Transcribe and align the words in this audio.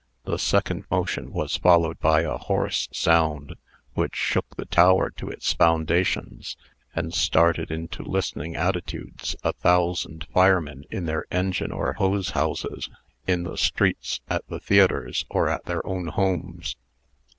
The 0.23 0.39
second 0.39 0.85
motion 0.89 1.31
was 1.31 1.57
followed 1.57 1.99
by 1.99 2.21
a 2.21 2.35
hoarse 2.39 2.89
sound, 2.91 3.53
which 3.93 4.15
shook 4.15 4.55
the 4.55 4.65
tower 4.65 5.11
to 5.11 5.29
its 5.29 5.53
foundations, 5.53 6.57
and 6.95 7.13
started 7.13 7.69
into 7.69 8.01
listening 8.01 8.55
attitudes 8.55 9.35
a 9.43 9.53
thousand 9.53 10.25
firemen 10.33 10.85
in 10.89 11.05
their 11.05 11.25
engine 11.29 11.71
or 11.71 11.93
hose 11.93 12.31
houses, 12.31 12.89
in 13.27 13.43
the 13.43 13.57
streets, 13.57 14.21
at 14.27 14.43
the 14.47 14.59
theatres, 14.59 15.23
or 15.29 15.47
at 15.47 15.65
their 15.65 15.85
own 15.85 16.07
homes. 16.07 16.75